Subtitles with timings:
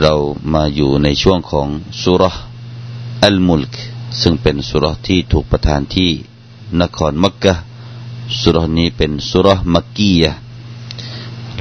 [0.00, 0.14] เรา
[0.54, 1.68] มาอยู่ในช่วงของ
[2.02, 2.22] สุร
[3.24, 3.74] อัลมุลก
[4.20, 6.10] ซึ่งเป็นสุรที่ถูกประทานที่
[6.80, 7.54] นครมักกะ
[8.40, 10.32] สุรนี้เป็นสุรมักกียะ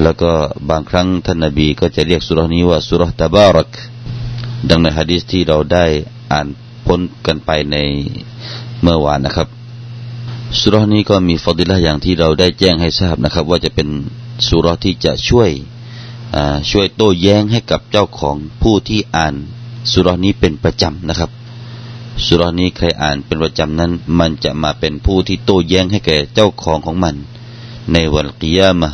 [0.02, 0.32] แล้วก็
[0.70, 3.70] บางครั้งท่านนบีก็จะเรียกสุรนี้ว่าสุรตะบารัก
[4.70, 5.86] ดังในฮะดีษที่เราได้
[6.32, 6.48] อ่าน
[6.86, 7.76] พ้นกันไปใน
[8.82, 9.48] เมื่อวานนะครับ
[10.60, 13.88] สุรนี้ก็มีฟอดิละอย่างที่เราได้แจ้งให้ทราบนะครับ ว่าจะเป็น
[14.48, 15.52] สุรที่จะช่วย
[16.72, 19.36] ช่วยโต้แย้งให้กับเจ้าของผู้ที่อ่าน
[19.92, 21.32] สุรนี้เป็นประจำนะครับ
[22.26, 27.16] สุรนี้ใครอ่านเป็นประจำนั้น มันจะมาเป็นผู้ที่โต้แย้งให้แก่เจ้าของของมัน
[27.94, 28.90] ในวันกิยามะ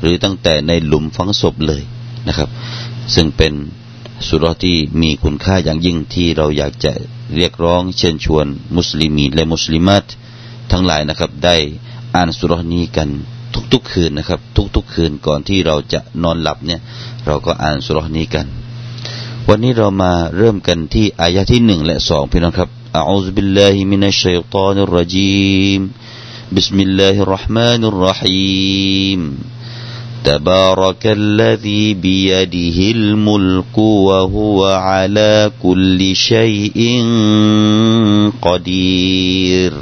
[0.00, 1.82] หรือตั้งแต่ในหลุมฝังศพเลย
[2.26, 2.48] นะครับ
[3.14, 3.52] ซึ่งเป็น
[4.26, 6.92] สุรที่มีคุณค่าอย่างยิ่งที่เราอยากจะ
[7.34, 10.04] เรียกร้องเชิญชวนมุสลิมีและมุสลิมัต
[10.70, 11.56] ทั้งหลายนะครับ ได้
[12.14, 13.08] อ่านสุรนี้กัน
[13.73, 14.39] ทุกๆคืนนะครับ
[14.75, 16.81] ทุกๆคืนก่อนที่เราจะนอนหลับเนี่ย
[17.25, 18.45] เราก็อ่านสุรนี้กัน
[19.49, 25.81] วันนี้เรามาเริ่มกันที่อายะที่หนึ่งและสองพี่น้องครับอัลลอฮฺบิลลาฮิมินัชชัยฏานิรรจีม
[26.51, 29.37] بسم الله الرحمن الرحيم
[30.23, 36.79] تبارك الذي بيده الملك وهو على كل شيء
[38.41, 39.73] قدير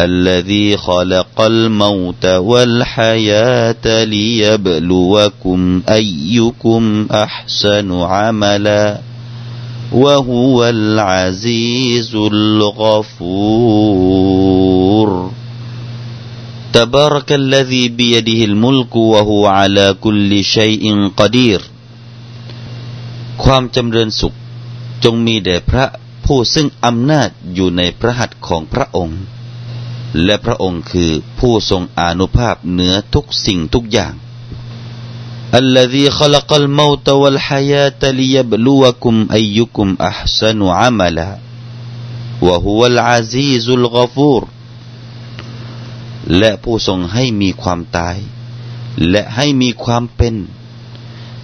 [0.00, 9.00] الذي خلق الموت والحياة ليبلوكم أيكم أحسن عملا
[9.92, 13.08] وهو العزيز الغفور
[16.72, 21.60] تبارك الذي بيده الملك وهو على كل شيء قدير
[23.44, 24.34] ความจำเริญสุข
[25.04, 25.84] จงมีแด่พระ
[26.24, 29.20] ผู้ซึ่งอำนาจอยู่ในพระหัตถ์ของพระองค์
[30.24, 34.14] และพระองค์คือผู้ทรงอนุภาพเหนือทุกสิ่งทุกอย่าง
[35.62, 41.38] الذي خلق الموت والحياة ليبلوكم أيكم أحسن عملا
[42.42, 44.42] وهو العزيز الغفور
[46.38, 48.16] และผู้ทรงให้มีความตาย
[49.10, 50.34] และให้มีความเป็น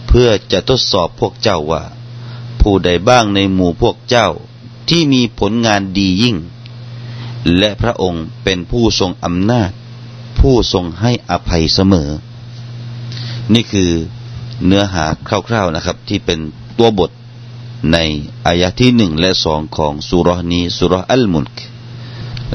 [0.06, 1.84] เพื่อจะทดสอบพวกเจ้าว่า
[2.60, 4.28] ผู้ใดบ้างในหมู่พวกเจ้า
[4.88, 6.36] ที่มีผลงานดียิ่ง
[7.58, 9.70] และพระองค์เป็นผู้ทรงอำนาจ
[10.38, 12.10] ผู้ทรงให้อภัยเสมอ
[13.54, 13.90] นี่คือ
[14.66, 15.04] เนื้อหา
[15.48, 16.38] คร่าวๆนะครับ ที่เป็น
[16.78, 17.10] ตัวบท
[17.92, 17.98] ใน
[18.46, 21.58] อายะที่หนึ่งและสองของสุรนี้สุรอัลมุนก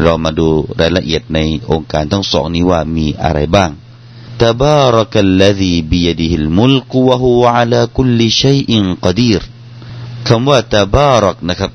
[0.02, 0.50] เรามาดู
[0.80, 1.40] รายละเอียดใน
[1.70, 3.72] องค์การทั้งสองนี้ว่ามีอะไรบ้าง
[4.46, 8.72] تبارك الذي بيده الملك وهو على كل شيء
[9.06, 9.42] قدير
[10.28, 11.72] คำว่าตบารักนะครับ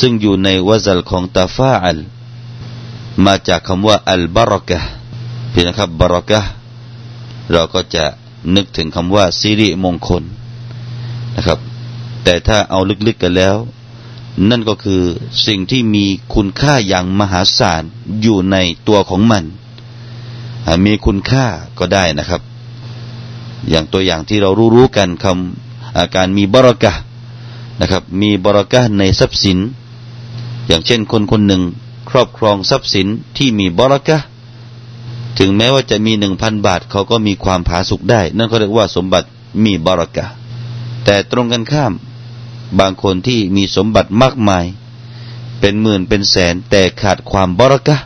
[0.00, 1.98] ซึ่งอยู่ในวซัลของตาฟาอัล
[3.25, 4.79] มาจากคำว่าอัลบารอกะ
[5.51, 6.41] พี่นะครับบารอกะ
[7.51, 8.05] เราก็จะ
[8.55, 10.23] นึกถึงคำว่าสิริมงคล
[11.35, 11.59] นะครับ
[12.23, 13.55] แต่ถ้าเอาลึกๆกันแล้ว
[14.49, 15.01] นั่นก็คือ
[15.47, 17.83] สิ่งที่มีคุณค่าอย่างมหาศาล
[18.21, 18.57] อยู่ใน
[18.87, 19.43] ตัวของมัน
[20.85, 21.45] มีคุณค่า
[21.79, 22.41] ก็ได้นะครับ
[23.69, 26.93] อย่างตัวอย่างที่เรารู้ๆกันคำอาการมีบารอกะ
[27.81, 29.57] นะครับ มีบารอกะในทรัพย์สิน
[30.67, 31.61] อย่างเช่นคนคนหนึ่ง
[32.15, 33.07] รอบครองทรัพย์สิน
[33.37, 34.17] ที่มีบรักะ
[35.39, 39.27] ถึงแม้ว่าจะมีหนึ่งพันบาทเขาก็มีความผาสุกได้ นั่นเขาเรียกว่าสมบัติ
[39.63, 40.25] มีบรักะ
[41.05, 41.93] แต่ตรงกันข้าม
[42.79, 44.65] บางคนที่มีสมบัติมากมาย
[45.59, 47.97] เป็นหมื่นเป็นแสนแต่ขาดความบรักะ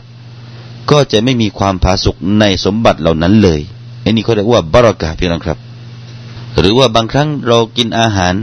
[0.90, 3.60] ก็จะไม่มีความผาสุกในสมบัติเหล่านั้นเลย
[4.02, 5.58] อันนี้เขาเรียกว่าบรักะพี่น้องครับ
[6.58, 8.34] หรือว่าบางครั้งเรากินอาหาร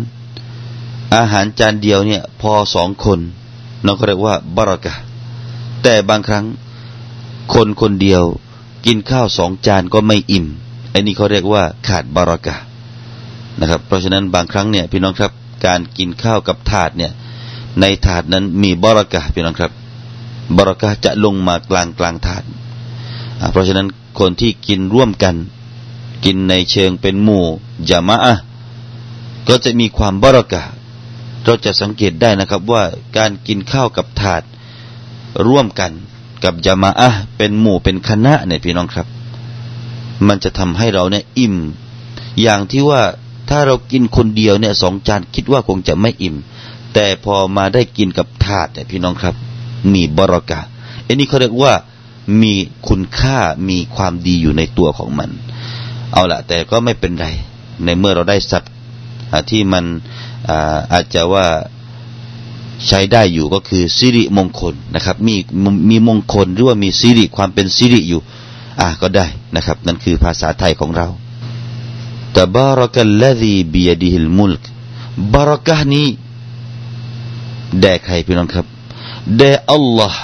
[1.15, 3.19] อาหารจานเดียวเนี่ยพอสองคน
[3.85, 4.93] นั่นเราเรียกว่าบรักะ
[5.87, 6.45] แต่บางครั้ง
[7.53, 8.23] คนคนเดียว
[8.85, 10.45] กินข้าวสองจานก็ไม่อิ่ม
[10.91, 12.55] ไอันนี้เขาเรียกว่าขาดบารากะ
[13.59, 15.31] นะครับ เพราะฉะนั้นบางครั้งเนี่ยพี่น้องครับ
[15.65, 17.11] การกินข้าวกับถาดเนี่ย
[17.79, 19.71] ในถาดนั้นมีบารากะพี่น้องครับ
[20.57, 22.43] บารากะจะลงมากลางกลางถาด
[23.51, 23.87] เพราะฉะนั้น
[24.19, 25.35] คนที่กินร่วมกัน
[26.25, 27.45] กินในเชิงเป็นหมู่
[27.89, 28.17] จามะ
[29.47, 30.63] ก็จะมีความบารากะ
[31.43, 32.83] เราจะสังเกตได้นะครับว่า
[33.17, 34.43] การกินข้าวกับถาด
[35.47, 35.91] ร่วมกัน
[36.43, 39.07] กับจามาอะเป็นหมู่เป็นคณะเนี่ยพี่น้องครับ
[40.27, 41.55] มันจะทำให้เราเนี่ยอิ่ม
[42.41, 43.01] อย่างที่ว่า
[43.49, 46.35] ถ้าเรากินคนเดียวเนี่ยสองจานคิดว่าคงจะไม่อิ่ม
[46.93, 49.35] แต่พอมาได้กินกับถาดเนี่ยพี่น้องครับ
[49.93, 50.61] มีบรากา
[51.05, 51.73] อันนี้เขาเรียกว่า
[52.41, 52.53] มี
[52.87, 53.37] คุณค่า
[53.69, 55.29] มีความดีอยู่ในตัวของมัน
[56.13, 57.27] เอาละแต่ก็ไม่เป็นไร
[57.85, 58.71] ในเมื่อเราได้สัตว์
[59.49, 59.85] ที่มัน
[60.49, 61.45] อาอาจจะว่า
[62.87, 65.35] ใช้ได้อยู่ก็คือสิริมงคลนะครับ มี
[65.89, 68.21] มีมงคลหรือว่ามีสิริความเป็นสิริอยู่
[68.79, 71.07] อ่าก็ได้นะครับ นั่นคือภาษาไทยของเรา
[72.37, 74.63] ตบารักัลลซีบียดิฮิลมุลก
[75.33, 76.07] บารักะนี้
[77.79, 78.65] แด่ใครพี่น้องครับ
[79.37, 80.21] แด่อัลลอฮ์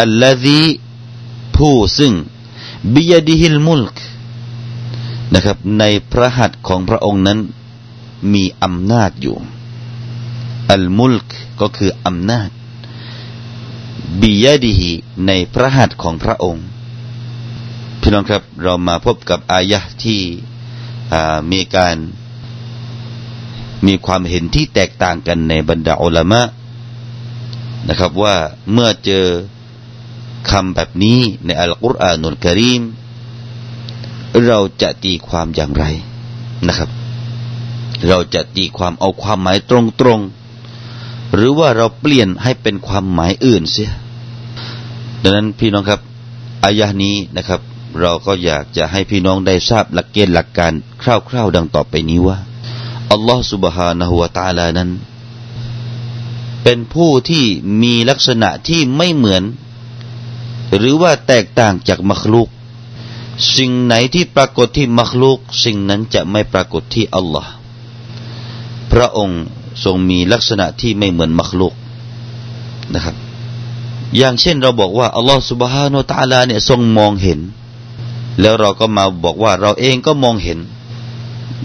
[0.00, 0.62] อัลลซี
[1.56, 2.12] ผู้ซึ่ง
[2.94, 3.96] บียดิฮิลมุลก
[5.34, 7.38] นะครับ ในพระหัตถ์ของพระองค์นั้น
[8.32, 9.36] มีอำนาจอยู่
[10.72, 11.28] อัลมุลก
[11.60, 12.50] ก็คืออำนาจ
[14.20, 14.90] บียดีฮี
[15.26, 16.64] ในพระหัตถ์ของพระองค์
[18.00, 20.20] พี่น้องครับเรามาพบกับอายะที่
[21.52, 21.96] มีการ
[23.86, 26.42] มีความเห็นที่แตกต่างกันในบรรดาอัลมะ
[27.88, 28.36] นะครับว่า
[28.72, 29.26] เมื่อเจอ
[30.50, 32.82] คำแบบนี้ในอัลกุรอานุลกรีม
[34.46, 35.84] เราจะตีความอย่างไร
[36.66, 36.90] นะครับ
[38.08, 39.72] เราจะตีความเอาความหมายต
[40.06, 40.37] รงๆ
[41.34, 43.90] หรือว่าเราเปลี่ยนให้เป็นความหมายอื่นเสีย
[45.22, 46.00] ดังนั้นพี่น้องครับ
[46.64, 47.60] อายะนี้นะครับ
[48.00, 50.72] เราก็อยากจะให้พี่น้องได้ทราบหลักเกณฑ์หลักการ
[51.02, 51.04] ค
[51.34, 52.38] ร่าว ๆ ดังต่อไปนี้ว่า
[53.12, 54.90] อัลลอฮฺสุบฮานาหุวตาลานั้น
[56.62, 57.44] เป็นผู้ที่
[57.82, 59.42] มีลักษณะที่ไม่เหมือน
[60.76, 62.48] หรือว่าแตกต่างจากมัคลุก
[63.56, 67.50] สิ่งไหนที่ปรากฏที่มัคลุก สิ่งนั้นจะไม่ปรากฏที่อัลลอฮ์
[68.92, 69.42] พระองค์
[69.84, 71.74] ทรงมีลักษณะที่ไม่เหมือนมักลุก
[72.94, 73.16] นะครับ
[74.16, 77.40] อย่างเช่นเราบอกว่าอัลลอฮฺสุบฮานาตะลาเนี่ยทรงมองเห็น
[78.40, 80.58] แล้วเราก็มาบอกว่าเราเองก็มองเห็น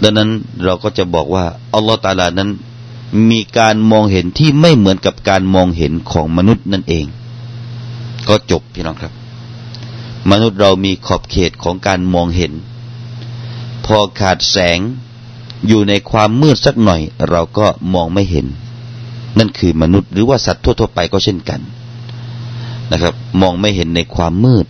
[0.02, 0.30] ดังนั้น
[0.64, 1.44] เราก็จะบอกว่า
[1.74, 2.50] อัลลอฮฺตาลานั้น
[3.30, 7.06] มีการมองเห็นที่ไม่เหมือนกับการมองเห็นของมนุษย์นั่นเอง
[8.28, 9.12] ก็จบพี่น้องครับ
[10.30, 12.52] มนุษย์เรามีขอบเขตของการมองเห็น
[13.84, 14.78] พอขาดแสง
[15.66, 17.00] อยู่ในความมืดสักหน่อย
[17.30, 18.46] เราก็มองไม่เห็น
[19.38, 21.60] นั่นคือมนุษย์หรือว่าสัตว์ทั่วๆไปก็เช่นกัน
[22.90, 24.66] นะครับ มองไม่เห็นในความมืด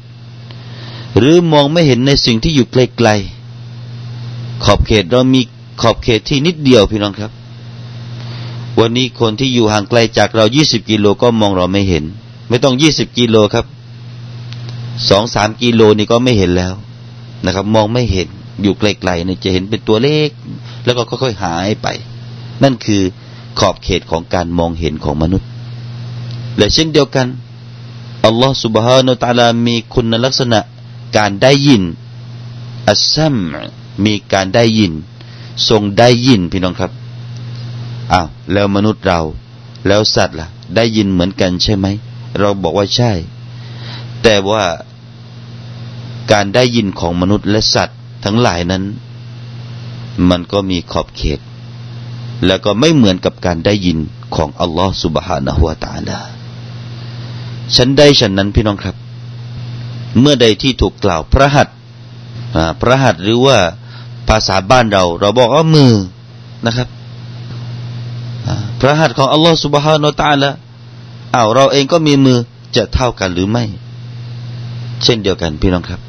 [1.18, 5.40] หรือมองไม่เห็นในสิ่งที่อยู่ไกลๆขอบเขตเรามี
[5.80, 7.30] ขอบเขตที่นิดเดียวพี่น้องครับ
[8.78, 12.04] วันนี้คนที่อยู่ห่างไกลจากเรา 20 กิโลก็มองเราไม่เห็น
[12.48, 13.66] ไม่ต้อง 20 กิโลครับ
[15.08, 16.74] สองสามกิโลนี่ก็ไม่เห็นแล้ว
[17.44, 18.28] นะครับ มองไม่เห็น
[18.62, 20.28] อยู่ไกลๆเนี่ยจะเห็นเป็นตัวเลข
[20.85, 21.87] แล้วก็ค่อยๆหายไป
[22.63, 23.01] นั่นคือ
[23.59, 25.49] ขอบเขตของการมองเห็นของมนุษย์
[26.57, 27.27] และเช่นเดียวกัน
[28.25, 30.59] อัลลอฮฺ سبحانه และ تعالى มีคุณลักษณะ
[31.17, 31.83] การได้ยิน
[32.89, 33.35] อัสซัม
[34.05, 34.93] มีการได้ยิน
[35.69, 36.91] ทรงได้ยินพี่น้องครับ
[38.13, 39.19] อ้าวแล้วมนุษย์เรา
[39.87, 41.85] แล้วสัตว์ล่ะ ได้ยินเหมือนกันใช่ไหม
[42.39, 43.11] เราบอกว่าใช่
[44.23, 44.63] แต่ว่า
[46.31, 48.83] การได้ยินของมนุษย์และสัตว์ทั้งหลายนั้น
[50.30, 51.40] มันก็มีขอบเขต
[52.46, 53.98] แล้วก็ไม่เหมือนกับการได้ยิน
[54.34, 56.18] ของอัลลอฮฺสุบฮานะฮุวาตาลา
[57.76, 58.96] ฉันได้ฉันนั้นพี่น้องครับ
[60.20, 61.68] เมื่อใดที่ถูกกล่าวพระหัต
[62.80, 63.58] พระหัตหรือว่า
[64.28, 65.92] ภาษาบ้านเรา เราบอกว่ามือ
[66.66, 66.88] นะครับ
[68.80, 70.50] พระหัตของอัลลอฮฺสุบฮานาตาละ
[71.34, 72.38] อ้าวเราเองก็มีมือ
[72.76, 73.64] จะเท่ากันหรือไม่
[75.02, 76.00] เช่นเดียวกันพี่น้องครับ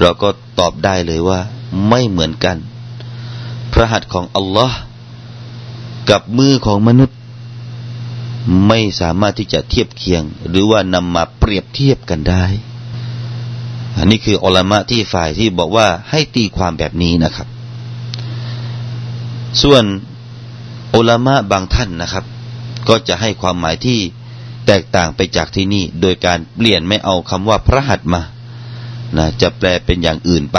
[0.00, 0.28] เราก็
[0.58, 1.40] ตอบได้เลยว่า
[1.88, 2.56] ไม่เหมือนกัน
[3.72, 4.78] พระหัตถ์ของอัลลอฮ์
[6.10, 7.18] กับมือของมนุษย์
[8.68, 12.44] ไม่สามารถที่จะเทียบเคียง หรือว่านำมาเปรียบเทียบกันได้
[13.98, 17.48] อันนี้คืออัลมะที่ฝ่ายที่บอกว่าให้ตีความแบบนี้นะครับ
[19.62, 19.84] ส่วน
[20.94, 22.24] อัลมะบางท่านนะครับ
[22.88, 23.98] ก็จะให้ความหมายที่
[24.66, 28.22] แตกต่างไปจากที่นี่ โดยการเปลี่ยนไม่เอาคำว่าพระหัตมา
[29.16, 30.58] นะจะแปลเป็นอย่างอื่นไป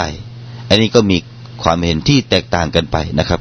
[0.68, 1.16] อันนี้ก็มี
[1.62, 3.40] ความเห็นที่แตกต่างกันไปนะครับ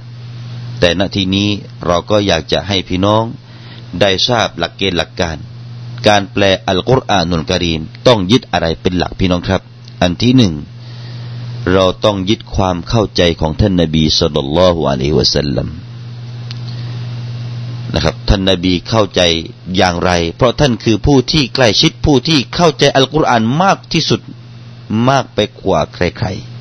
[0.79, 1.49] แต่ณทีนี้
[1.85, 3.23] เราก็อยากจะให้พี่น้อง
[4.01, 5.37] ได้ทราบหลักเกณฑ์หลักการ
[6.07, 9.61] การแปลอัลกุรอานุลกรีมต้องยึดอะไรเป็นหลักพี่น้องครับ
[10.01, 10.53] อันที่หนึ่ง
[11.73, 15.67] เราต้องยึดความเข้าใจของท่านนบีสุลต่านละฮ์อะลัยวะสัลลัม
[17.93, 19.21] นะครับท่านนบีเข้าใจ
[19.77, 24.21] อย่างไร เพราะท่านคือผู้ที่ใกล้ชิดผู้ที่เข้าใจอัลกุรอานมากที่สุด
[25.09, 26.52] มากไปกว่าใครๆ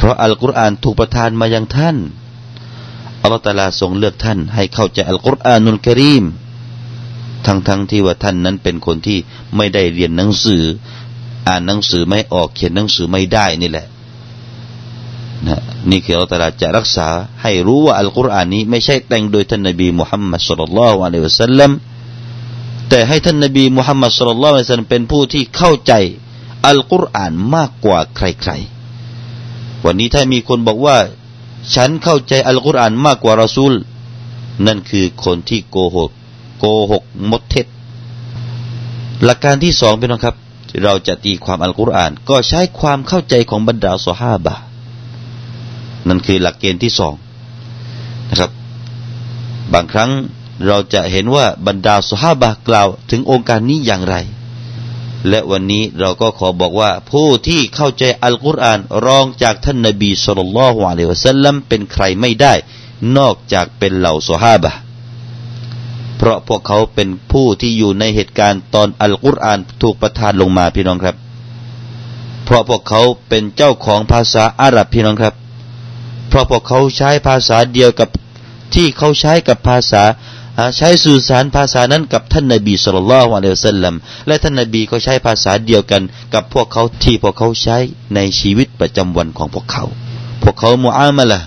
[0.00, 1.96] เพราะอัลกุรอานถูกประทานมายังท่าน
[3.22, 6.24] อัลลอฮฺตาลาทรงเลือกท่าน ให้เข้าใจอัลกุรอานุลกรีม
[7.46, 9.18] ทั้งๆทที่ว่าท่านนั้นเป็นคนที่
[9.56, 10.62] ไม่ได้เรียนหนังสือ
[11.48, 13.86] อ่านหนังสือไม่ออกเขียนหนังสือไม่ได้นี่แหละ
[15.46, 17.08] นะนี่คืออัลตลาจะรักษา
[17.42, 21.70] ให้รู้ว่าอัลกุรอานนี้ไม่ใช่แต่งโดยท่านนบีมุฮัมมัดสุลลัลลอฮุอะลัยฮิวะสัลลัม
[22.88, 25.92] แต่ให้ท่านนบีมุฮัมมัดสุลลัลลอฮุอะลัยวะสัลลัมเป็นผู้ที่เข้าใจ
[26.68, 28.79] อัลกุรอานมากกว่าใครๆ
[29.84, 30.98] วันนี้ถ้ามีคนบอกว่า
[31.74, 33.72] ฉันเข้าใจอัลกุรอานมากกว่า รอซูล
[34.66, 36.10] นั่นคือคนที่โกหก
[36.58, 37.66] โกหกมดเท็จ
[39.24, 40.36] หลักการที่สองเป็นนะครับ
[40.84, 44.54] เราจะตีความอัลกุรอาน ก็ใช้ความเข้าใจของบรรดาสฮาบะ
[46.08, 47.14] นั่นคือหลักเกณฑ์ที่สอง
[48.30, 48.50] นะครับ
[49.72, 50.10] บางครั้ง
[50.66, 54.16] เราจะเห็นว่าบรรดาสฮาบะกล่าวถึงองค์การนี้อย่างไร
[55.28, 62.54] และวันนี้เราก็ขอบอกว่า ผู้ที่เข้าใจอัลกุรอานรองจากท่านนบีสุลต่านละฮ์อะลัยวะสัลลัมเป็นใครไม่ได้
[63.16, 64.72] นอกจากเป็นเหล่าสฮาบะ
[66.18, 71.16] เพราะพวกเขาเป็นผู้ที่อยู่ในเหตุการณ์ตอนอัลกุรอานถูกประทานลงมาพี่น้องครับ
[72.44, 75.34] เพราะพวกเขาเป็นเจ้าของภาษาอาหรับพี่น้องครับ
[76.28, 78.08] เพราะพวกเขาใช้ภาษาเดียวกับ
[78.74, 80.02] ที่เขาใช้กับภาษา
[80.76, 83.94] ใช้สื่อสารภาษานั้นกับท่านนบีสุลต่านละฮ์อะลัยฮิสัลลัม
[84.26, 86.02] และท่านนบีก็ใช้ภาษาเดียวกัน
[86.34, 87.76] กับพวกเขาที่พวกเขาใช้
[88.14, 89.84] ในชีวิตประจำวันของพวกเขา
[90.42, 91.40] พวกเขามุอามะละ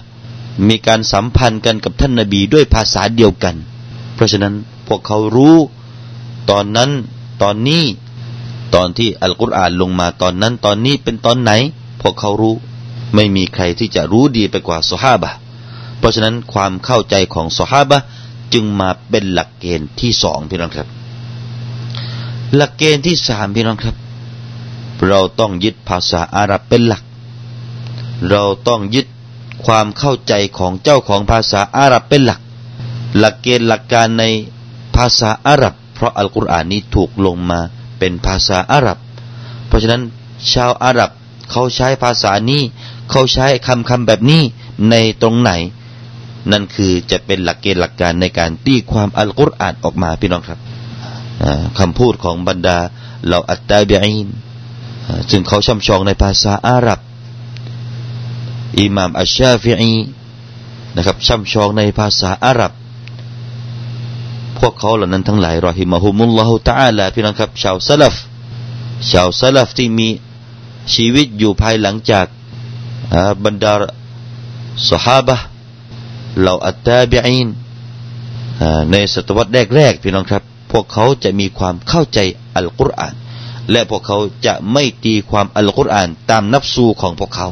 [0.67, 3.55] มีการสัมพันธ์กันกับท่านนบีด้วยภาษาเดียวกัน
[4.15, 4.53] เพราะฉะนั้น
[4.87, 5.57] พวกเขารู้
[6.49, 6.91] ตอนนั้น
[7.41, 7.83] ตอนนี้
[8.75, 11.51] ตอนที่อัลกุรอานลงมาตอนนั้นตอนนี้เป็นตอนไหน
[12.01, 12.55] พวกเขารู้
[13.15, 15.31] ไม่มีใครที่จะรู้ดีไปกว่าสฮาบะ
[15.99, 17.97] เพราะฉะนั้นความเข้าใจของสฮาบะ
[18.53, 20.87] จึงมาเป็นหลักเกณฑ์ที่สองพี่น้องครับ
[22.55, 23.95] หลักเกณฑ์ที่สามพี่น้องครับ
[25.07, 27.03] เราต้องยึดภาษาอาหรับเป็นหลัก
[28.29, 29.07] เราต้องยึด
[29.65, 32.39] ความเข้าใจของเจ้าของภาษาอาหรับเป็นหลัก
[33.17, 34.23] หลักเกณฑ์หลักการใน
[34.95, 37.59] ภาษาอาหรับ เพราะอัลกุรอานนี้ถูกลงมา
[37.99, 38.97] เป็นภาษาอาหรับ
[39.67, 40.01] เพราะฉะนั้น
[40.53, 41.09] ชาวอาหรับ
[41.51, 42.61] เขาใช้ภาษานี้
[43.09, 44.41] เขาใช้คำคำแบบนี้
[44.89, 45.51] ในตรงไหน
[46.51, 50.59] นั่นคือจะเป็นหลักเกณฑ์หลักการในการตีความอัลกุรอานออกมาพี่น้องครับ
[51.79, 52.77] คำพูดของบรรดา
[53.25, 54.27] เหล่าอัตตาบีอิน
[55.29, 56.99] ซึ่งเขาช่ำชองในภาษาอาหรับ
[58.79, 59.95] อิหม่ามอัชชาฟิอี
[60.95, 62.71] นะครับช่ำชองในภาษาอาหรับ
[64.59, 68.15] พวกเขาเหล่านั้นทั้งหลายรอฮิมะฮุมุลลอฮุตะอาลาพี่น้องครับ ชาวซาลฟ
[69.11, 70.09] ชาวซาลฟที่มี
[70.93, 72.25] ชีวิตอยู่ภายหลังจาก
[73.45, 73.73] บรรดา
[74.89, 75.35] สหาบะ
[76.39, 77.47] เหล่าอัตตาบีอิน
[78.91, 82.19] ในศตวรรษแรกๆพี่น้องครับ พวกเขาจะมีความเข้าใจ
[82.55, 83.13] อัลกุรอาน
[83.71, 87.47] และพวกเขาจะไม่ตีความอัลกุรอานตามนับสูของพวกเขา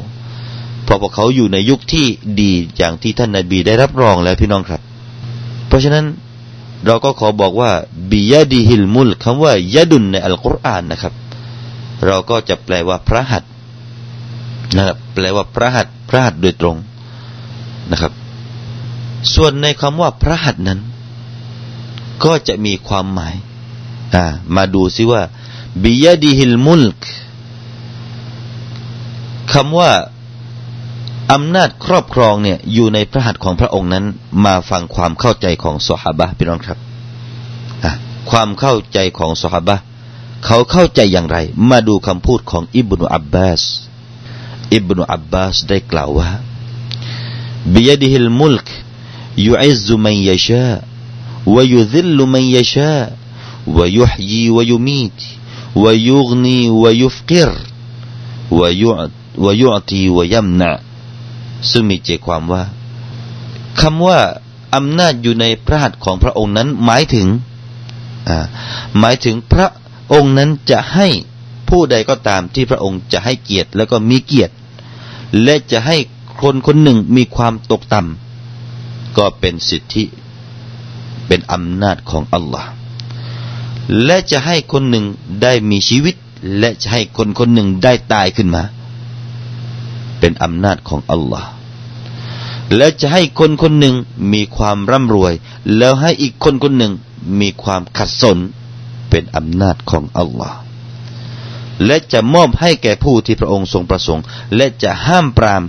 [0.84, 2.06] เพราะพวกเขาอยู่ในยุคที่
[2.42, 4.82] ดีอย่างที่ท่านนาบีได้รับรองแล้วพี่น้องครับ
[5.68, 6.06] เพราะฉะนั้น
[6.86, 7.72] เราก็ขอบอกว่า
[8.12, 11.14] บิยาดีฮิลมุลคำว่ายะดุนในอัลกุรอานนะครับ
[12.06, 13.44] เราก็จะแปลว่าพระหัต
[14.76, 16.78] นะครับแปลว่าพระหัตพระหัตโดยตรง
[17.92, 18.12] นะครับ
[19.36, 20.80] ส่วนในคำว่าพระหัตนั้น
[22.24, 23.36] ก็จะมีความหมาย
[24.16, 24.26] อ่า
[24.56, 25.22] มาดูซิว่า
[25.84, 27.00] บิยดิฮิลมุลก
[29.54, 29.92] คำว่า
[31.32, 34.06] อำนาจครอบครองเนี่ยอยู่ในพระหัตถ์ของพระองค์นั้น
[34.46, 36.78] มาฟังความเข้าใจของสหบะพี่น้องครับ
[38.30, 39.76] ความเข้าใจของสหบะ
[40.46, 41.38] เขาเข้าใจอย่างไร
[41.70, 43.62] มาดูคำพูดของอิบนุอับบาส
[44.74, 46.30] อิบนุอับบาสได้กล่าวว่า
[47.74, 48.68] บิยดิฮิลมุลก
[49.39, 50.85] يعز من يشاء
[51.47, 53.17] ويذل من يشاء
[53.67, 55.21] ويحيي ويميت
[55.77, 57.53] ويغني ويفقر
[59.39, 60.73] ويعطي ويمنع
[61.71, 62.63] ซึ่งมีใจความว่า
[63.81, 64.21] คำว่า
[64.75, 67.29] อำนาจอยู่ในพระหัตถ์ของพระองค์นั้นหมายถึง
[68.99, 69.69] หมายถึงพระ
[70.13, 71.09] องค์นั้นจะให้
[71.69, 74.55] ผู้ใดก็ตามที่พระองค์จะให้เกียรติแล้วก็มีเกียรติ
[75.43, 75.97] และจะให้
[76.41, 78.30] คนคนหนึ่งมีความตกต่ำ
[79.18, 80.04] ก็เป็นสิทธิ
[81.28, 82.70] เป็นอำนาจของอัลลอฮ์
[84.06, 85.06] และจะให้คนหนึ่ง
[85.42, 86.16] ได้มีชีวิต
[86.60, 88.64] และจะให้คนคนหนึ่งได้ตายขึ้นมา
[90.20, 91.50] เป็นอำนาจของอัลลอฮ์
[92.76, 93.96] และจะให้คนคนหนึ่ง
[94.34, 95.34] มีความร่ำรวย
[95.78, 96.94] แล้วให้อีกคนคนหนึ่ง
[97.40, 98.38] มีความขัดสน
[99.10, 100.58] เป็นอำนาจของอัลลอฮ์
[101.86, 104.24] และจะมอบให้แก่ผู้ที่พระองค์ทรงประสงค์
[104.56, 105.64] และจะห้ามปราม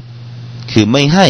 [0.73, 1.27] คือไม่ให้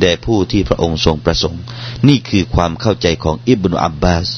[0.00, 1.62] แด่ผู้ที่พระองค์ทรงประสงค์
[2.08, 4.28] นี่คือความเข้าใจของอิบนุอับบาส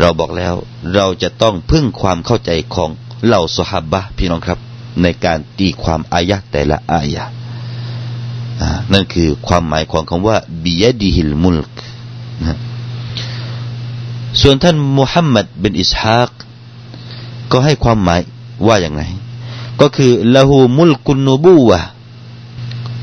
[0.00, 0.54] เราบอกแล้ว
[0.94, 2.90] เราจะต้องพึ่งความเข้าใจของ
[3.24, 4.58] เหล่าสหบะพี่น้องครับ
[5.02, 7.24] ในการตีความอายะแต่ละอายะ
[8.92, 11.72] นั่นคือความหมายของคำว่าบียดีฮิลมุลก
[14.40, 16.30] ส่วนท่านมุฮัมมัดบินอิสฮาก
[17.50, 18.20] ก็ให้ความหมาย
[18.66, 19.02] ว่าอย่างไร
[19.80, 21.80] ก็คือละหูมุลกุนนูบูวะ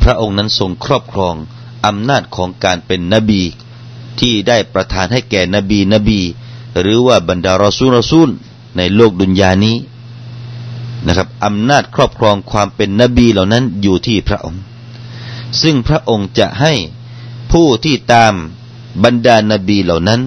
[0.03, 1.35] พระองค์นั้นทรงครอบครอง
[1.85, 3.41] อำนาจของการเป็นนบี
[4.19, 6.21] ที่ได้ประทานให้แก่นบีนบี
[6.79, 8.29] หรือว่าบรรดารอซูลรอซูล
[8.77, 9.75] ในโลกดุนยานี้
[11.05, 14.61] นะครับอำนาจครอบครองความเป็นนบีเหล่านั้นอยู่ที่พระองค์
[15.61, 16.73] ซึ่งพระองค์จะให้
[17.51, 18.33] ผู้ที่ตาม
[19.03, 20.21] บรรดานาบีเหล่านั้น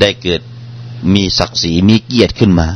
[0.00, 0.40] ได้เกิด
[1.14, 2.68] มีศักดิ์ศรีมีเกียรติขึ้นมา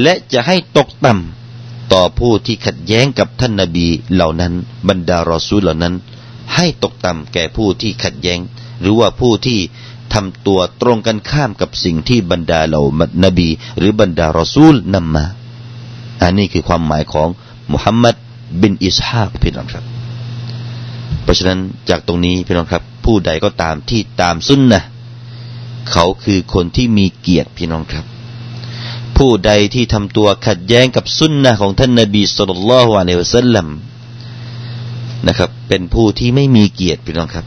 [0.00, 4.52] และจะให้ตกต่ำต่อผู้ที่ขัดแย้งกับท่านนาบีเหล่านั้น
[4.88, 5.94] บรรดารอซูลเหล่านั้น
[6.58, 8.38] ให้ตกต่ำแก่ผู้ที่ขัดแย้ง
[8.80, 9.58] หรือว่าผู้ที่
[10.14, 12.82] ทำตัวตรงกันข้ามกับสิ่งที่บรรดาเหล่า
[13.24, 13.48] นบี
[13.78, 15.24] หรือบรรดารอซูลนำมา
[16.22, 17.28] อันนี้คือความหมายของ
[17.72, 18.14] มุฮัมมัด
[18.62, 19.84] บินอิสฮากพี่น้องครับ
[21.22, 24.80] เพราะฉะนั้นจากตรงนี้พี่น้องครับ ผู้ใดก็ตามที่ตามสุนนะ
[25.92, 28.04] เขาคือคนที่มีเกียรติพี่น้องครับ
[29.16, 33.66] ผู้ใดที่ทำตัวขัดแย้งกับสุนนะของท่านนบีสุลต่านละฮ์อะลัยวะสัลลัม
[35.26, 37.46] นะครับ เป็นผู้ที่ไม่มีเกียรติพี่น้องครับ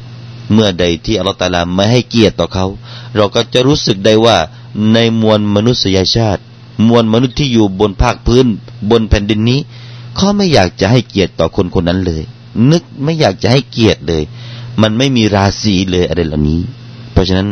[0.53, 2.65] เมื่อใดที่อัลลอฮฺตาลาไม่ให้เกียรติต่อเขา
[3.15, 4.37] เราก็จะรู้สึกได้ว่า
[4.93, 6.41] ในมวลมนุษยชาติ
[6.87, 8.47] มวลมนุษย์ที่อยู่บนภาคพื้น
[8.91, 9.59] บนแผ่นดินนี้
[10.15, 12.23] เขาไม่อยากจะให้เกียรติต่อคนคนนั้นเลย
[12.71, 14.23] นึกไม่อยากจะให้เกียรติเลย
[14.81, 16.61] มันไม่มีราศีเลยอะไรเหล่านี้
[17.11, 17.49] เพราะฉะนั้น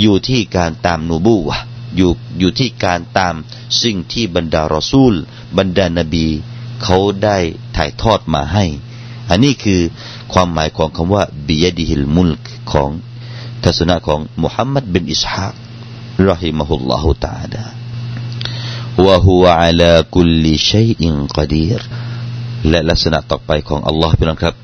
[0.00, 1.58] อยู่ที่การตามนูบูวะ
[1.96, 3.34] อยู่อยู่ที่การตาม
[3.82, 5.14] สิ่งที่บรรดารอซูล
[5.56, 6.26] บรรดานบี
[6.82, 7.38] เขาได้
[7.76, 8.64] ถ่ายทอดมาให้
[9.30, 9.80] อันนี้คือ
[10.32, 12.90] ความหมายของคำว่าบิยดิฮิลมุลกของ
[13.64, 15.54] ทัศนะของมุฮัมมัดบินอิสฮาก
[16.28, 17.64] รอฮิมะฮุลลอฮุตาลา
[19.04, 21.80] วะฮุวะอัลาคุลิชัยอินกดีร
[22.68, 24.54] และลักษณะต่อไปของอัลลอฮ์พี่น้องครับ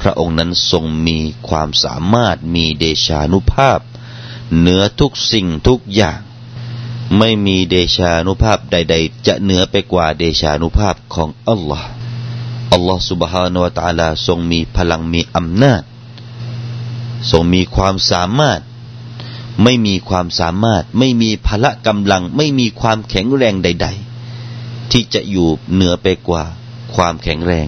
[0.00, 1.18] พระองค์นั้นทรงมี
[1.48, 3.80] ความสามารถมีเดชานุภาพ
[4.58, 6.20] เหนือทุกสิ่งทุกอย่าง
[7.18, 11.88] ไม่มีเดชานุภาพใด ๆ จะเหนือไปกว่าเดชานุภาพของอัลลอฮ์
[12.73, 15.81] อัลลอฮ์ سبحانه และ تعالى ทรงมีพลังมีอำนาจ
[17.31, 18.59] ทรงมีความสามารถ
[19.63, 23.87] ไม่มีความสามารถไม่มีพละกำลังไม่มีความแข็งแรงใด
[24.39, 26.43] ๆ ที่จะอยู่เหนือไปกว่า
[26.95, 27.67] ความแข็งแรง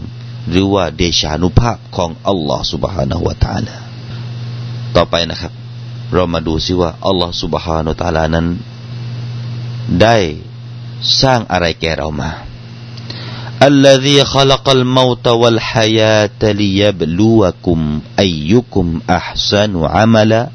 [0.50, 3.76] หรือว่าเดชานุภาพของอัลลอฮฺ سبحانه และ تعالى
[4.96, 5.54] ต่อไปนะครับ
[6.14, 8.48] เรามาดูซิว่าอัลลอฮฺ سبحانه และ تعالى นั้น
[10.02, 10.18] ได้
[11.22, 12.32] สร้างอะไรแก่เรามา
[13.64, 20.50] الذي خلق الموت والحياة ليبلوكم أيكم أحسن عملا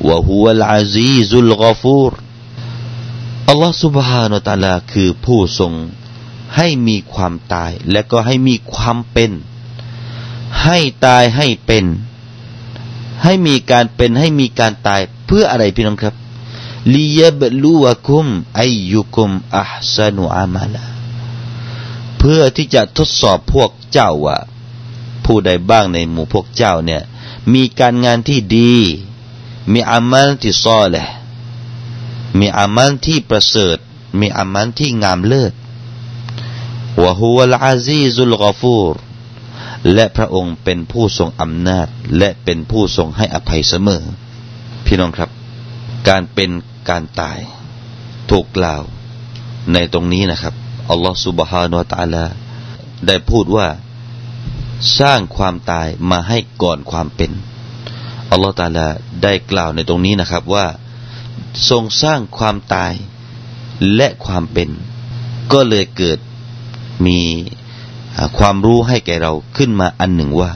[0.00, 2.12] وهو العزيز الغفور
[3.48, 5.72] อัลลอฮฺ سبحانه และ تعالى คือผู้ทรง
[6.56, 9.30] ให้มีความตาย และก็ให้มีความเป็น
[10.62, 11.84] ให้ตายให้เป็น
[13.22, 16.14] ให้มีการเป็นให้มีการตายเพื่ออะไรพี่น้องครับ
[16.94, 18.26] ลียบลูวะคุม
[18.58, 20.84] อายุคุมอัพสนุอามาลา
[22.17, 24.37] เพื่อที่จะทดสอบพวกเจ้าว่า
[25.25, 27.03] ผู้ใดบ้างในหมู่พวกเจ้าเนี่ย
[27.53, 28.75] มีการงานที่ดี
[29.73, 31.07] มีอามัลที่ซอเลย
[32.39, 33.77] มีอามัลที่ประเสริฐ
[34.19, 35.53] มีอามัลที่งามเลิศ
[37.03, 38.93] วะฮุวลอาซีซุลกอฟูร
[39.93, 44.03] และพระองค์เป็นผู้ทรงอำนาจ และเป็นผู้ทรงให้อภัยเสมอ
[44.85, 45.29] พี่น้องครับ
[46.07, 46.49] การเป็น
[46.89, 47.39] การตาย
[48.29, 48.83] ถูกกล่าว
[49.73, 50.53] ในตรงนี้นะครับ
[50.91, 52.25] อัลลอฮฺสุบฮานาตาลา
[53.07, 53.67] ได้พูดว่า
[54.99, 57.31] สร้างความตายมาให้ก่อนความเป็น
[58.31, 58.87] อัลลอฮฺตาลา
[59.23, 60.65] ได้กล่าวในตรงนี้นะครับว่า
[61.69, 62.93] ทรงสร้างความตาย
[63.95, 64.69] และความเป็น
[65.53, 66.19] ก็เลยเกิด
[67.05, 67.19] มี
[68.37, 70.51] ความรู้ให้แก่เราขึ้นมาอันหนึ่งว่า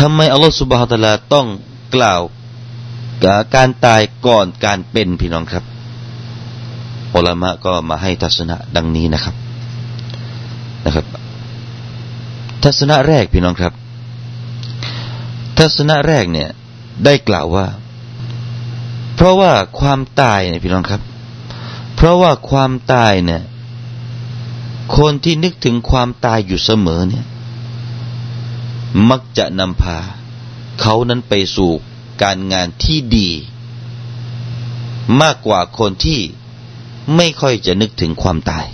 [0.00, 1.46] ทำไมอัลลอฮฺสุบฮฺตาลาต้อง
[1.94, 2.20] กล่าว
[3.56, 5.64] การตายก่อนการเป็นพี่น้องครับ
[7.16, 9.34] อัลามะก็มาให้ทัศนะดังนี้นะครับ
[10.84, 11.06] นะครับ
[12.64, 13.72] ทัศนะแรกพี่น้องครับ
[15.58, 16.48] ทัศนะแรกเนี่ย
[17.04, 17.66] ได้กล่าวว่า
[19.14, 21.02] เพราะว่าความตายเนี่ยพี่น้องครับ
[21.96, 23.42] เพราะว่าความตายเนี่ย
[24.96, 27.24] คนที่นึกถึงความตายอยู่เสมอเนี่ย
[29.10, 29.98] มักจะนำพา
[30.80, 31.70] เขานั้นไปสู่
[32.22, 33.30] การงานที่ดี
[35.20, 36.20] มากกว่าคนที่
[37.16, 38.66] ไม่ค่อยจะนึกถึงความตาย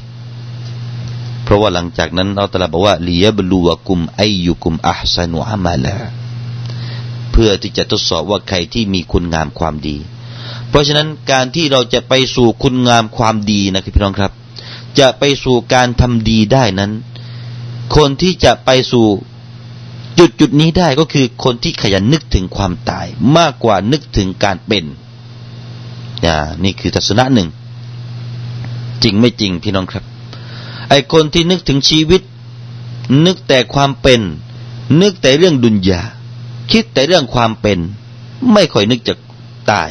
[1.44, 5.96] เพราะว่าหลังจากนั้นเราตรัสบอกว่าลียบลูวกุมไอยุกุมอัพสนุอามาลา
[7.32, 9.96] เพื่อที่จะทดสอบว่าใครที่มีคุณงามความดี
[10.68, 14.32] เพราะฉะนั้นการที่เราจะไปสู่คุณงามความดีนะครับพี่น้องครับ
[14.98, 16.92] จะไปสู่การทำดีได้นั้น
[17.96, 19.06] คนที่จะไปสู่
[20.18, 24.84] จุดจุดนี้ได้ก็คือคนที่ขยันนึกถึงความตาย มากกว่านึกถึงการเป็น
[26.64, 27.48] นี่คือทัศนะหนึ่ง
[29.02, 30.04] จริงไม่จริงพี่น้องครับ
[30.88, 32.22] ไอคนที่นึกถึงชีวิต
[33.26, 34.20] นึกแต่ความเป็น
[35.00, 36.02] นึกแต่เรื่องดุนยา
[36.72, 37.78] คิดแต่เรื่องความเป็น
[38.52, 39.14] ไม่ค่อยนึกจะ
[39.70, 39.90] ตาย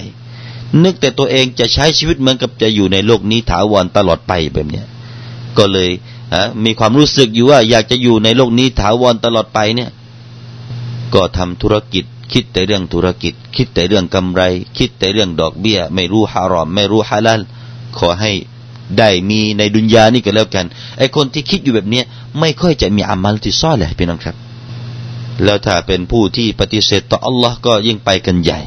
[0.84, 4.88] นึกแต่ตัวเองจะใช้ชีวิตเหมือนกับจะอยู่ในโลกนี้ถาวรตลอดไปแบบเนี้ย
[5.58, 5.90] ก็เลย
[6.64, 9.90] มีความรู้สึกอยู่ว่าอยากจะอยู่ในโลกนี้ถาวรตลอดไปเนี่ย
[11.14, 14.42] ก็ทำธุรกิจ คิดแต่เรื่องธุรกิจ คิดแต่เรื่องกำไร
[14.78, 17.42] คิดแต่เรื่องดอกเบี้ย ไม่รู้ฮารอม ไม่รู้ฮาลาล
[17.98, 18.32] ขอให้
[18.98, 20.66] ได้มีในดุนยานี่ก็แล้วกัน
[20.98, 22.06] ไอคนที่คิดอยู่แบบเนี้ย
[22.40, 24.36] ไม่ค่อยจะมีอามัลที่ซ่อเลยพี่น้องครับ
[25.44, 28.60] แล้วถ้าเป็นผู้ที่ปฏิเสธต่ออัลลอฮ์ก็ยิ่งไปกันใหญ่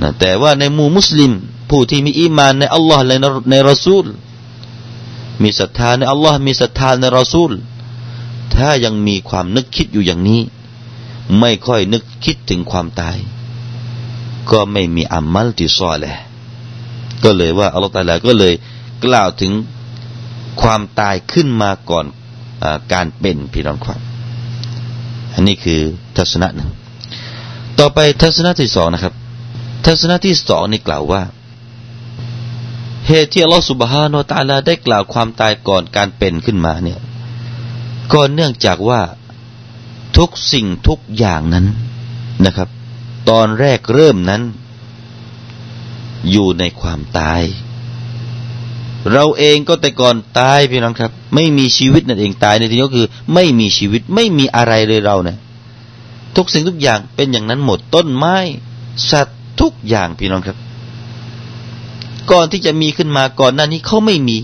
[0.00, 1.32] นะแต่ว่าในหมู่มุสลิม
[1.70, 3.16] ผู้ที่มีอีมานในอัลลอฮ์และ
[3.50, 4.06] ในรอซูล
[5.42, 7.52] มีศรัทธาในอัลลอฮ์มีศรัทธาในรอซูล
[8.54, 10.40] ถ้ายังมีความนึกคิดอยู่อย่างนี้
[11.38, 13.18] ไม่ค่อยนึกคิดถึงความตาย
[14.50, 16.16] ก็ไม่มีอามัลที่ซ่อเลย
[17.22, 18.54] ก็เลยว่าอัลลอฮ์ตาลาก็เลย
[19.04, 19.52] กล่าวถึง
[20.62, 22.06] ความตายขึ้นมาก่อน
[22.62, 24.00] อการเป็นพี่น้องครับ
[25.34, 25.80] อันนี้คือ
[26.16, 26.70] ทัศนะหนึ่ง
[27.78, 29.14] ต่อไปทัศนะที่สองนะครับ
[29.86, 31.22] ทัศนะที่สองนี่กล่าวว่า
[33.08, 37.00] เหตุที่อัลลอฮฺสุบฮานาตาลาได้กล่าวความตายก่อนการเป็นขึ้นมาเนี่ย
[38.12, 39.00] ก็เนื่องจากว่า
[40.16, 41.66] ทุกสิ่งทุกอย่างนั้น
[42.46, 42.68] นะครับ
[43.30, 44.42] ตอนแรกเริ่มนั้น
[46.30, 47.42] อยู่ในความตาย
[49.12, 55.36] เราเองก็แต่ก่อนตายพี่น้องครับ ไม่มีชีวิตนั่นเองตายในที่นี้ก็คือ ไม่มีชีวิตไม่มีอะไรเลยเราเนี่ย
[56.36, 58.36] ทุกสิ่งทุกอย่างเป็นอย่างนั้นหมดต้นไม้
[59.10, 60.56] สัตว์ทุกอย่างพี่น้องครับ
[62.30, 64.38] ก่อนที่จะมีขึ้นมาก่อนหน้านี้เขาไม่มี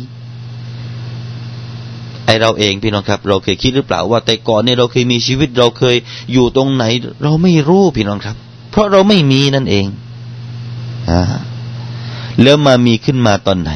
[2.24, 5.96] ไอเราเองพี่น้องครับ เราเคยคิดหรือเปล่าว่าแต่ก่อนเนี่ยเราเคยมีชีวิตเราเคย
[6.32, 6.84] อยู่ตรงไหน
[7.22, 8.36] เราไม่รู้พี่น้องครับ
[8.70, 9.86] เพราะเราไม่มีนั่นเอง
[11.10, 11.20] อ่า
[12.42, 13.72] แล้วมามีขึ้นมาตอนไหน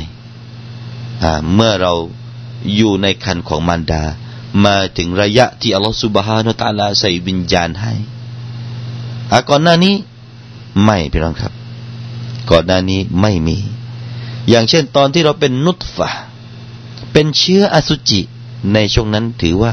[1.55, 1.93] เมื่อเรา
[2.77, 4.03] อยู่ในคันของมารดา
[4.65, 7.93] มาถึงระยะที่อัลลอฮฺสุบฮานุตาลาใส่วิญญาณให้
[9.33, 9.95] อาก่อนหน้านี้
[10.85, 11.53] ไม่พี่น้องครับ
[12.51, 13.59] ก่อนหน้านี้ไม่มี
[14.49, 16.09] อย่างเช่นตอนที่เราเป็นนุตฟะ
[17.13, 18.21] เป็นเชื้ออสุจิ
[18.73, 19.73] ในช่วงนั้นถือว่า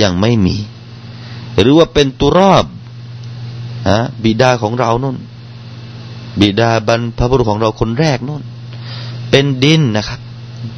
[0.00, 0.56] ยังไม่มี
[1.60, 2.64] หรือว่าเป็นตุรอบ
[3.88, 5.16] ฮะบิดาของเรานุ่น
[6.40, 8.42] บิดาบรรพบุรุษของเราคนแรกนุ่น
[9.30, 10.20] เป็นดินนะครับ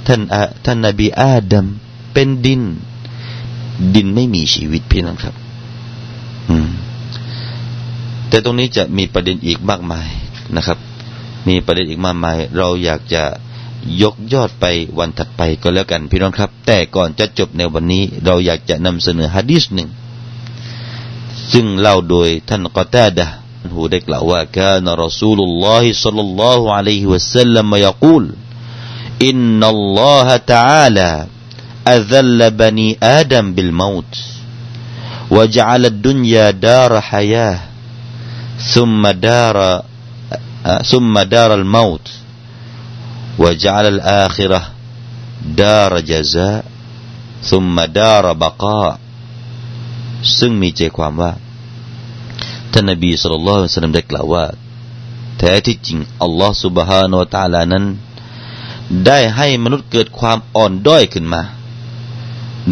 [0.07, 0.21] ท่าน
[0.64, 1.66] ท่านนบีอาดัม
[2.12, 2.62] เป็นดิน
[3.95, 5.35] ดินไม่มีชีวิตพี่น้องครับ
[8.29, 10.09] แต่ตรงนี้จะมีประเด็นอีกมากมาย
[10.57, 10.79] นะครับ
[11.49, 13.23] มีประเด็นอีกมากมาย เราอยากจะ
[14.03, 14.64] ยกยอดไป
[14.99, 19.88] วันถัดไปก็แล้วกันพี่น้องครับ แต่ก่อนจะจบในวันนี้ เราอยากจะนำเสนอฮะดิษหนึ่ง
[21.53, 23.27] ซึ่งเล่าโดยท่านกอตาดะ
[23.75, 28.25] หูได้กล่าวว่าการรอสูลุลลอฮิสัลลัลลอฮุอะลัยฮิวะสัลลัมยากูล
[29.21, 31.28] إن الله تعالى
[31.88, 34.13] أذل بني آدم بالموت
[35.32, 37.60] وجعل الدنيا دار حياة
[38.74, 39.84] ثم دار
[40.91, 42.08] ثم دار الموت
[43.39, 44.62] وجعل الآخرة
[45.45, 46.63] دار جزاء
[47.43, 49.00] ثم دار بقاء
[50.39, 51.32] ซึ่งมีใจความว่า
[52.71, 54.45] ท่านนบีสุลต่านได้กล่าวว่า
[55.38, 57.86] แท้ที่จริงอัลลอฮฺ سبحانه และ تعالى นั้น
[59.07, 61.42] ได้ให้มนุษย์เกิดความอ่อนด้อยขึ้นมา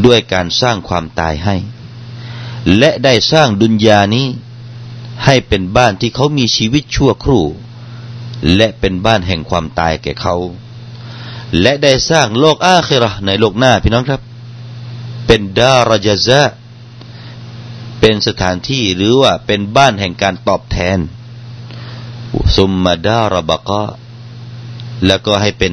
[0.04, 1.56] ด้วยการสร้างความตายให้
[2.78, 4.26] และได้สร้างดุนยานี้
[5.24, 7.44] ให้เป็นบ้านที่เขามีชีวิตชั่วครู่
[8.56, 10.36] และเป็นบ้านแห่งความตายแก่เขา
[11.60, 14.22] และได้สร้างโลกอาคิรในโลกหน้าพี่น้องครับ
[15.26, 16.42] เป็นดารจซะ
[18.00, 20.98] เป็นสถานที่หรือว่าเป็นบ้านแห่งการตอบแทน
[22.56, 23.82] ซุมมาดารบกะ
[25.06, 25.72] แล้วก็ให้เป็น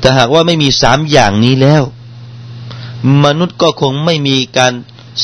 [0.00, 1.82] แต่หากว่าไม่มีสามอย่างนี้แล้ว
[3.24, 4.72] มนุษย์ก็คงไม่มีการ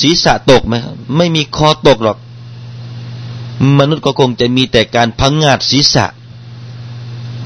[0.00, 2.18] ศีรษะตกไหมครับไม่มีคอตกหรอก
[3.78, 6.06] มนุษย์ก็คงจะมีแต่การพังงาดศีรษะ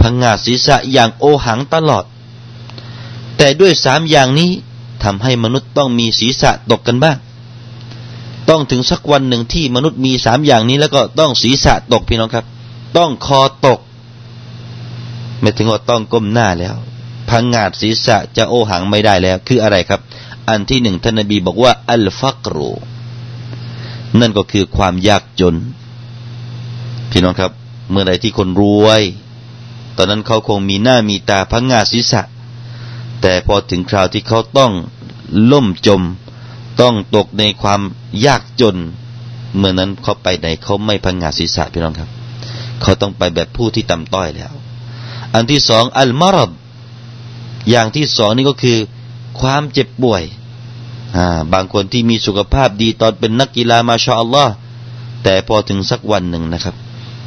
[0.00, 2.04] พังงาดศีรษะอย่างโอหังตลอด
[3.36, 4.50] แต่ด้วยสามอย่างนี้
[5.02, 7.16] ทำให้มนุษย์ต้องมีศีรษะตกกันบ้าง
[8.48, 12.44] ต้องถึงสักวันหนึ่งที่มนุษย์มีสามอย่างนี้แล้วก็ต้องศีรษะตกพี่น้องครับ
[12.96, 13.80] ต้องคอตก
[15.40, 16.76] ไม่ถึงว่าต้องก้มหน้าแล้ว
[17.30, 20.00] พังงาดศีรษะจะโอหังไม่ได้แล้ว คืออะไรครับ
[20.48, 22.70] อันที่หนึ่งท่านนบีบอกว่า อัลฟักรู
[24.20, 25.56] นั่นก็คือความยากจน
[27.10, 27.52] พี่น้องครับ
[27.90, 29.02] เมื่อใดที่คนรวย
[29.96, 32.22] ตอนนั้นเขาคงมีหน้ามีตาพังงาศีรษะ
[33.22, 34.72] แต่พอถึงคราวที่เขาต้อง
[35.52, 36.02] ล่มจม
[36.80, 37.80] ต้องตกในความ
[38.26, 38.76] ยากจน
[39.56, 42.10] เมื่อนั้นเขาไปไหนเขาไม่พังงาศีรษะพี่น้องครับ
[42.82, 44.52] เขาต้องไปแบบผู้ที่ต่ำต้อยแล้ว
[45.34, 46.50] อันที่สองอัลมารด
[47.68, 48.78] อย่างที่สองนี่ก็คือ
[49.40, 50.22] ความเจ็บป่วย
[51.52, 54.54] บางคนที่มีสุขภาพดีตอนเป็นนักกีฬามาชาอัลลอฮ์
[55.24, 56.74] แต่พอถึงสักวันหนึ่งนะครับ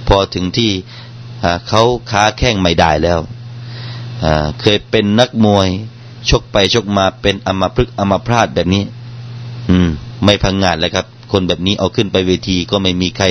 [0.08, 0.72] พอถึงที่
[1.68, 3.20] เขาค้าแข้งไม่ได้แล้ว
[4.62, 5.68] เคยเป็นนักมวย
[6.30, 8.84] ชกไปชกมาเป็นอมาพฤกอมาพราดแบบนี้
[9.70, 9.90] อืม
[10.24, 13.26] ไม่พังงาดเลยครับ คนแบบนี้เอาขึ้นไปเวทีก็ไม่มีใคร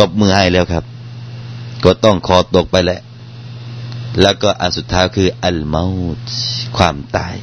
[0.00, 0.84] ตบมือให้แล้วครับ
[1.84, 3.00] ก็ต้องคอตกไปแหละ
[4.20, 5.84] แล้วก็อันสุดท้ายคืออัลมา
[6.26, 6.28] ต
[6.76, 7.36] ความตาย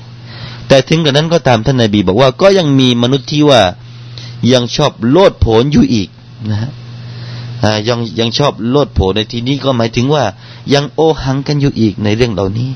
[0.67, 3.61] แต่ถึงกระนั้นก็ตามท่านนบีบอกว่าก็ยังมีมนุษย์ที่ว่า
[4.53, 6.09] ยังชอบโลดโผนอยู่อีก
[6.49, 6.71] นะฮะ
[7.89, 10.23] ยังยังชอบโลดโผนในที่นี้ก็หมายถึงว่า
[10.73, 12.69] ยังโอหังกันอยู่อีกในเรื่องเหล่านี้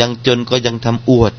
[0.00, 1.32] ยังจนก็ยังทำอวด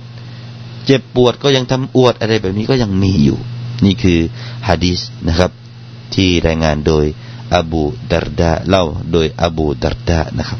[0.85, 3.37] เจ็บปวดก็ยังทำอวดอะไรแบบนี้ก็ยังมีอยู่
[3.85, 4.19] นี่คือ
[4.67, 5.51] ฮะดีษนะครับ
[6.13, 7.05] ที่รายงานโดย
[7.55, 10.59] อบูดารดาเล่าโดยอบูดารดานะครับ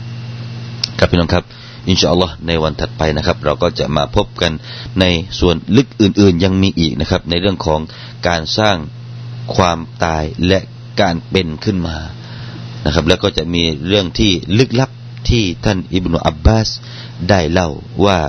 [1.04, 1.46] ครับพี่น้องครับ
[1.90, 4.52] อินชาอัลลอฮ์ในวันถัดไปนะครับ เราก็จะมาพบกัน
[5.00, 5.06] ใน
[5.40, 7.80] ส่วนลึกอื่นๆยังมีอีกนะครับ ในเรื่องของ
[8.28, 8.78] การสร้าง
[9.56, 10.60] ความตายและ
[11.02, 11.98] การเป็นขึ้นมา
[12.86, 14.90] นะครับ แล้วก็จะมีเรื่องที่ลึกลับ
[15.30, 16.70] ที่ท่านอิบนุอับบาส
[17.30, 17.70] ได้เล่า
[18.06, 18.20] ว่า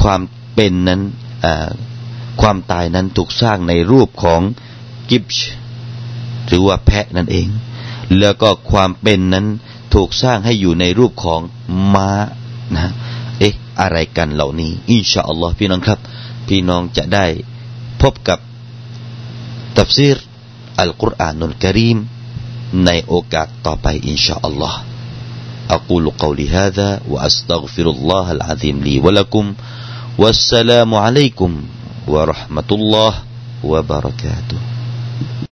[0.00, 0.20] ความ
[0.54, 1.00] เป็นนั้น
[2.40, 4.40] ความตายนั้นถูกสร้างในรูปของ
[5.10, 5.38] กิบช
[6.46, 7.48] หรือว่าแพะนั่นเอง
[8.18, 9.46] แล้วก็ความเป็นนั้น
[9.95, 11.41] ถูกสร้างให้อยู่ในรูปของ
[11.93, 12.09] ม้า
[12.75, 12.91] นะ
[13.39, 15.99] เอ๊ะอะไรกันเหล่านี้อินชาอัลลอฮ์พี่น้องครับ
[16.47, 17.25] พี่น้องจะได้
[18.01, 18.39] พบกับ
[19.77, 20.17] ตัฟซีร
[20.79, 21.97] อัลกุรอานุลกิริม
[22.85, 24.79] ในโอกาสต่อไปอินชาอัลลอฮ์
[25.77, 29.53] أقول قولي هذا وأستغفر الله العظيم لي ولكم
[30.17, 31.51] والسلام عليكم
[32.07, 33.13] ورحمة الله
[33.63, 34.59] وبركاته